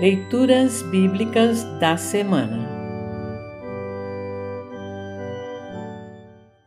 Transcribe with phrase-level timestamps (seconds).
[0.00, 2.68] Leituras Bíblicas da Semana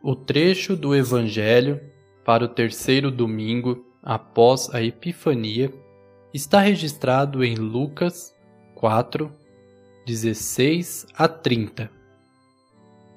[0.01, 1.81] O trecho do Evangelho
[2.23, 5.73] para o terceiro domingo após a Epifania
[6.33, 8.33] está registrado em Lucas
[8.75, 9.29] 4,
[10.05, 11.91] 16 a 30.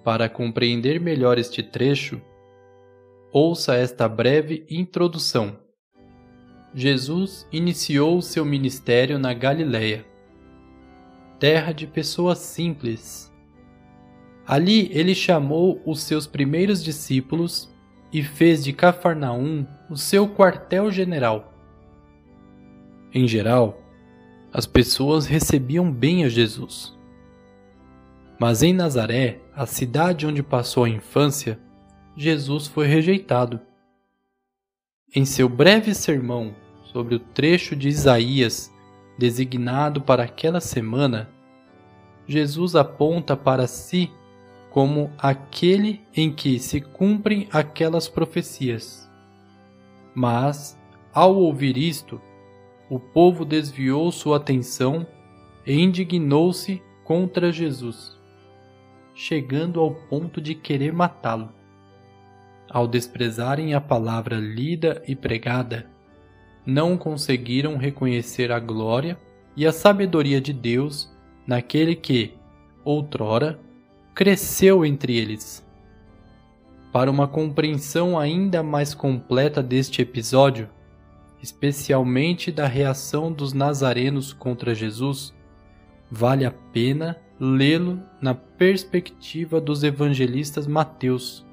[0.03, 2.21] Para compreender melhor este trecho,
[3.33, 5.57] ouça esta breve introdução.
[6.75, 10.07] Jesus iniciou seu ministério na Galiléia,
[11.41, 13.35] terra de pessoas simples.
[14.47, 17.73] Ali ele chamou os seus primeiros discípulos
[18.13, 21.53] e fez de Cafarnaum o seu quartel-general.
[23.13, 23.81] Em geral,
[24.53, 26.97] as pessoas recebiam bem a Jesus.
[28.39, 31.59] Mas em Nazaré, a cidade onde passou a infância,
[32.17, 33.61] Jesus foi rejeitado.
[35.15, 38.71] Em seu breve sermão sobre o trecho de Isaías
[39.21, 41.29] designado para aquela semana,
[42.31, 44.09] Jesus aponta para si
[44.71, 49.11] como aquele em que se cumprem aquelas profecias.
[50.15, 50.79] Mas,
[51.13, 52.21] ao ouvir isto,
[52.89, 55.05] o povo desviou sua atenção
[55.67, 58.17] e indignou-se contra Jesus,
[59.13, 61.49] chegando ao ponto de querer matá-lo.
[62.71, 65.91] Ao desprezarem a palavra lida e pregada,
[66.65, 69.19] não conseguiram reconhecer a glória
[69.57, 71.10] e a sabedoria de Deus
[71.47, 72.35] naquele que,
[72.85, 73.59] outrora,
[74.15, 75.67] cresceu entre eles.
[76.93, 80.69] Para uma compreensão ainda mais completa deste episódio,
[81.43, 85.33] especialmente da reação dos nazarenos contra Jesus,
[86.11, 91.47] vale a pena lê-lo na perspectiva dos evangelistas Mateus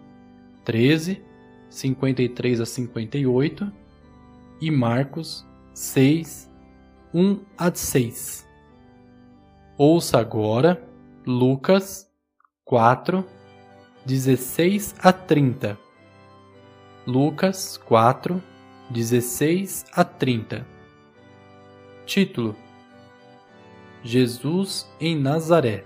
[0.65, 1.21] 13,
[1.69, 3.71] 53 a 58
[4.59, 6.51] e Marcos 6,
[7.13, 8.46] 1 a 6.
[9.79, 10.81] Ouça agora
[11.23, 12.11] Lucas
[12.65, 13.23] 4,
[14.03, 15.77] 16 a 30.
[17.05, 18.41] Lucas 4,
[18.89, 20.65] 16 a 30.
[22.07, 22.55] Título:
[24.01, 25.85] Jesus em Nazaré.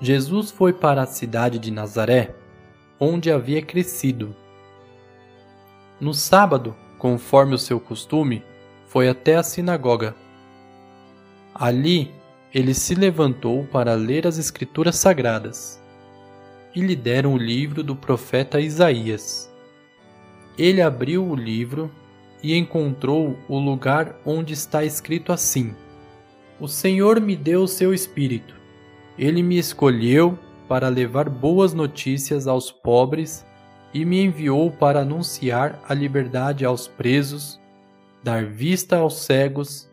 [0.00, 2.36] Jesus foi para a cidade de Nazaré,
[3.00, 4.32] onde havia crescido.
[6.00, 8.44] No sábado, conforme o seu costume,
[8.86, 10.14] foi até a sinagoga.
[11.52, 12.16] Ali
[12.54, 15.80] ele se levantou para ler as Escrituras Sagradas
[16.74, 19.52] e lhe deram o livro do profeta Isaías.
[20.56, 21.90] Ele abriu o livro
[22.42, 25.74] e encontrou o lugar onde está escrito assim:
[26.58, 28.54] O Senhor me deu o seu espírito.
[29.18, 30.38] Ele me escolheu
[30.68, 33.44] para levar boas notícias aos pobres
[33.92, 37.60] e me enviou para anunciar a liberdade aos presos,
[38.22, 39.87] dar vista aos cegos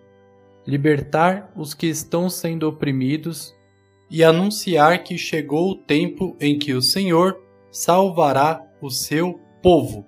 [0.66, 3.56] libertar os que estão sendo oprimidos
[4.10, 7.40] e anunciar que chegou o tempo em que o Senhor
[7.72, 10.06] salvará o seu povo.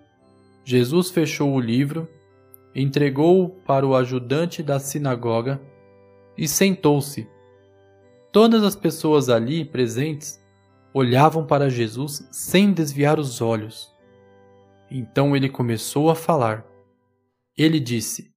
[0.64, 2.08] Jesus fechou o livro,
[2.76, 5.62] entregou-o para o ajudante da sinagoga
[6.38, 7.28] e sentou-se.
[8.32, 10.40] Todas as pessoas ali presentes
[10.94, 13.92] olhavam para Jesus sem desviar os olhos.
[14.90, 16.66] Então ele começou a falar.
[17.58, 18.32] Ele disse: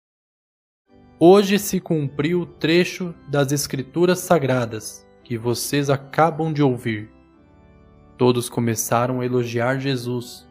[1.23, 7.11] Hoje se cumpriu o trecho das Escrituras Sagradas que vocês acabam de ouvir.
[8.17, 10.49] Todos começaram a elogiar Jesus,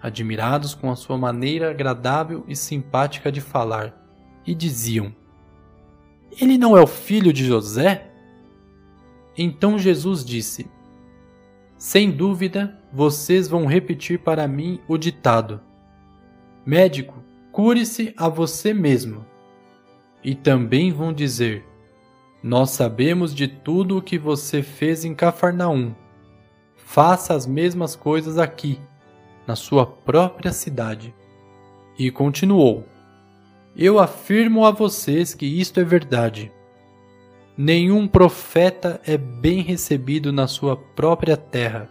[0.00, 4.00] admirados com a sua maneira agradável e simpática de falar,
[4.46, 5.12] e diziam:
[6.40, 8.08] Ele não é o filho de José?
[9.36, 10.70] Então Jesus disse:
[11.76, 15.60] Sem dúvida, vocês vão repetir para mim o ditado:
[16.64, 19.31] Médico, cure-se a você mesmo.
[20.24, 21.64] E também vão dizer:
[22.42, 25.94] Nós sabemos de tudo o que você fez em Cafarnaum.
[26.76, 28.78] Faça as mesmas coisas aqui,
[29.46, 31.14] na sua própria cidade.
[31.98, 32.86] E continuou:
[33.76, 36.52] Eu afirmo a vocês que isto é verdade.
[37.56, 41.90] Nenhum profeta é bem recebido na sua própria terra.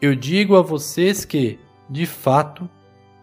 [0.00, 1.58] Eu digo a vocês que,
[1.90, 2.68] de fato,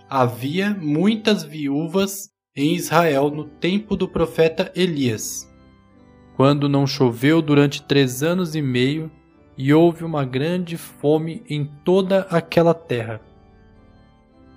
[0.09, 5.51] havia muitas viúvas em Israel no tempo do profeta Elias,
[6.37, 9.11] quando não choveu durante três anos e meio
[9.57, 13.19] e houve uma grande fome em toda aquela terra.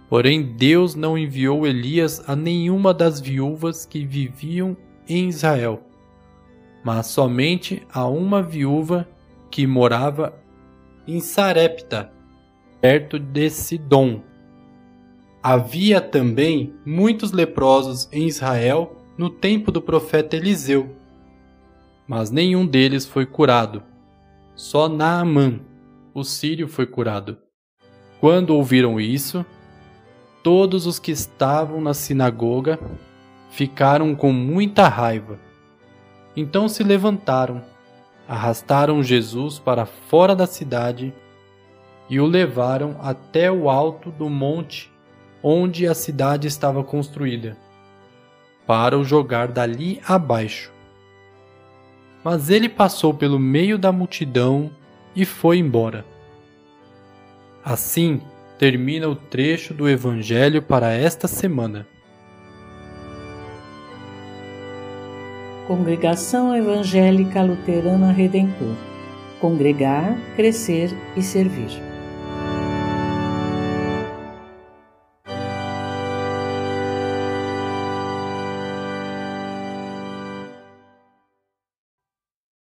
[0.09, 4.77] Porém, Deus não enviou Elias a nenhuma das viúvas que viviam
[5.09, 5.83] em Israel,
[6.85, 9.09] mas somente a uma viúva
[9.51, 10.41] que morava
[11.07, 12.13] em Sarepta,
[12.81, 14.28] perto de Sidom.
[15.43, 20.95] Havia também muitos leprosos em Israel no tempo do profeta Eliseu.
[22.09, 23.83] Mas nenhum deles foi curado.
[24.57, 25.61] Só Naamã,
[26.13, 27.39] o sírio, foi curado.
[28.21, 29.47] Quando ouviram isso,
[30.43, 32.79] todos os que estavam na sinagoga
[33.51, 35.39] ficaram com muita raiva.
[36.35, 37.63] Então se levantaram,
[38.27, 41.15] arrastaram Jesus para fora da cidade
[42.11, 44.91] e o levaram até o alto do monte
[45.43, 47.57] onde a cidade estava construída,
[48.67, 50.73] para o jogar dali abaixo.
[52.23, 54.71] Mas ele passou pelo meio da multidão
[55.15, 56.05] e foi embora.
[57.65, 58.21] Assim
[58.59, 61.87] termina o trecho do Evangelho para esta semana.
[65.67, 68.89] Congregação Evangélica Luterana Redentor
[69.41, 71.88] Congregar, Crescer e Servir.